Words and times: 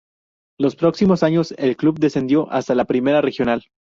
Los 0.57 0.75
próximos 0.75 1.21
años, 1.21 1.53
el 1.59 1.77
club 1.77 1.99
descendió 1.99 2.51
hasta 2.51 2.73
la 2.73 2.85
Primera 2.85 3.21
Regional. 3.21 3.65